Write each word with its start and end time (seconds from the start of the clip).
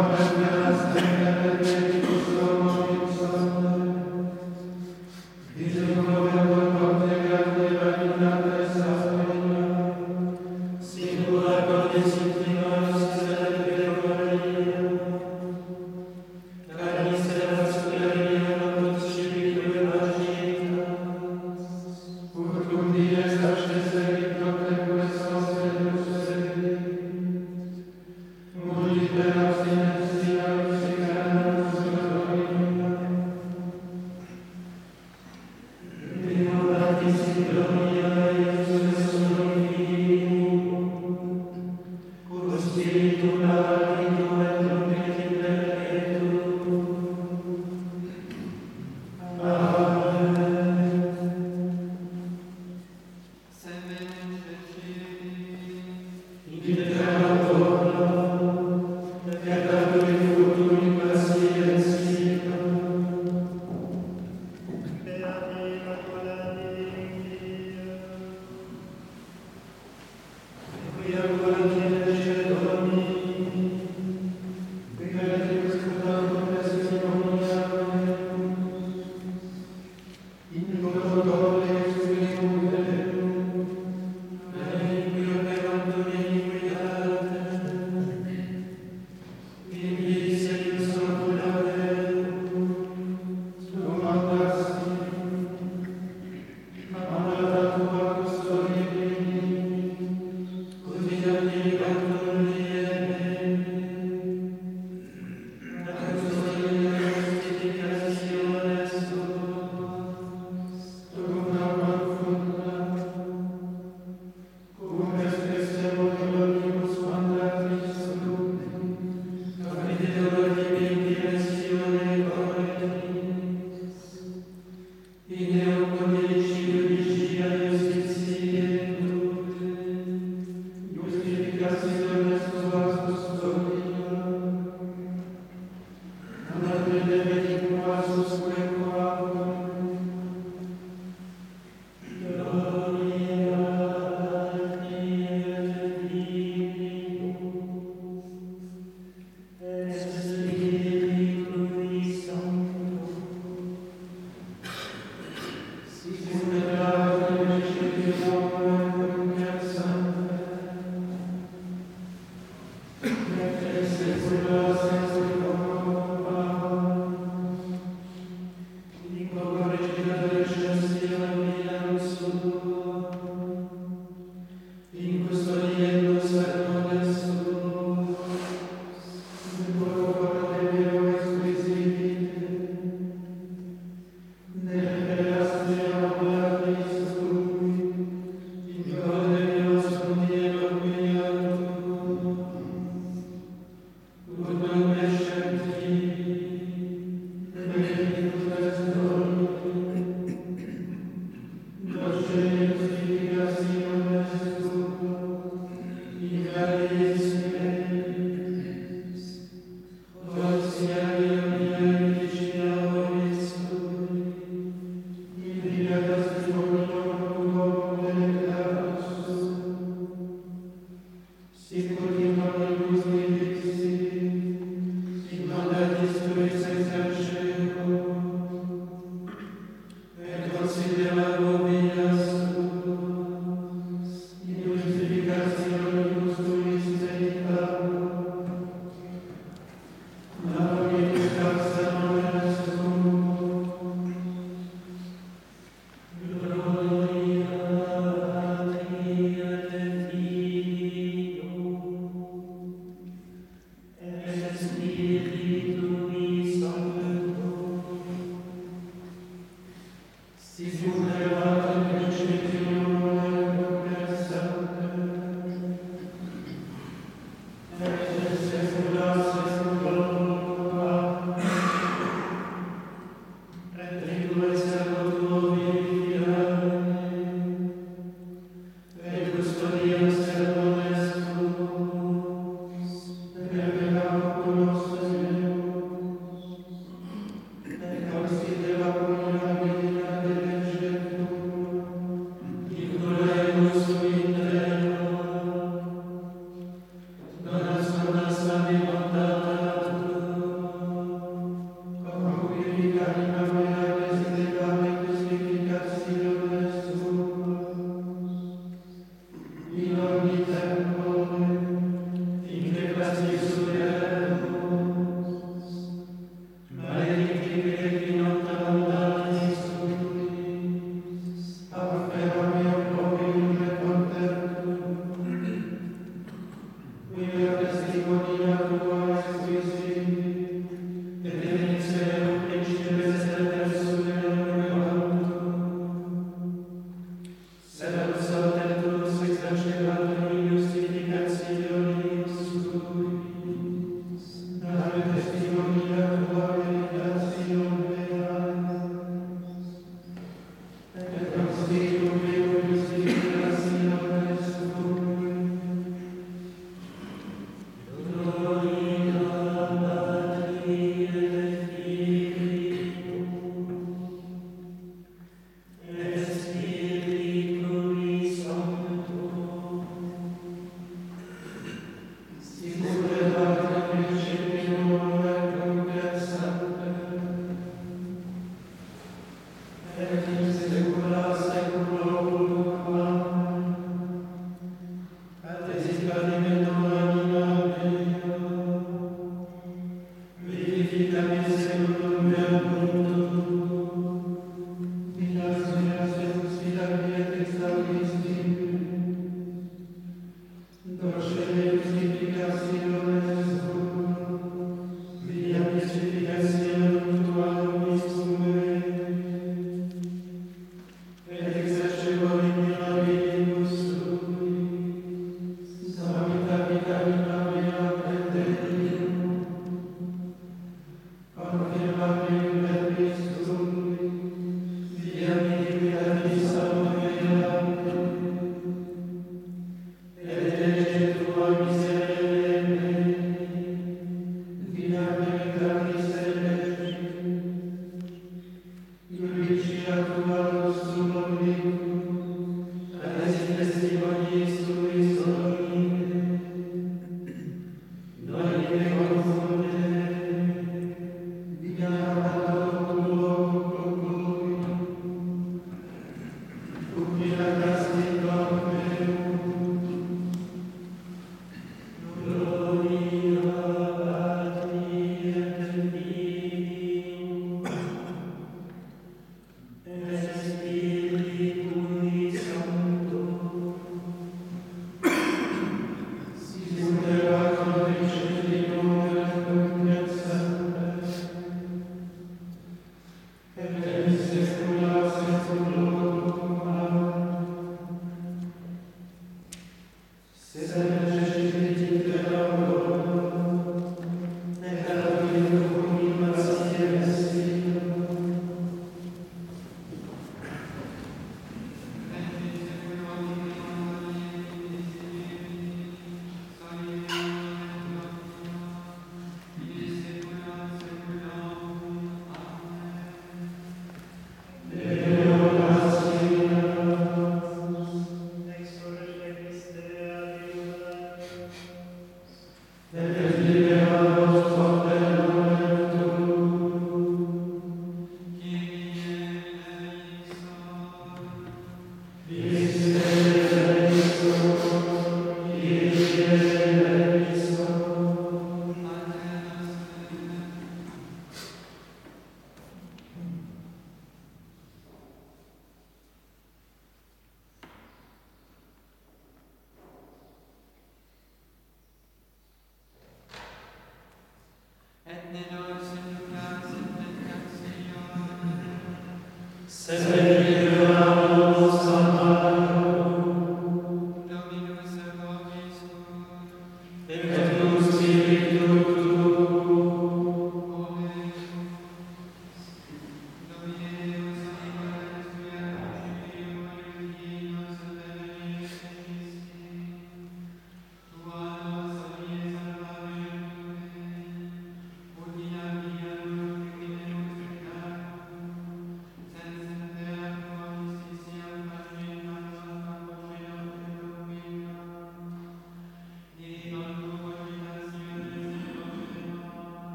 Amen. 0.00 0.39